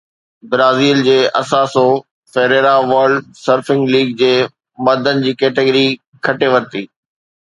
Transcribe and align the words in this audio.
Brazil 0.53 1.01
جي 1.07 1.17
Italo 1.39 1.83
Ferreira 2.35 2.71
world 2.91 3.29
surfing 3.41 3.93
league 3.97 4.15
جي 4.23 4.31
مردن 4.87 5.21
جي 5.27 5.37
ڪيٽيگري 5.43 5.87
کٽي 6.29 6.53
ورتي 6.57 6.83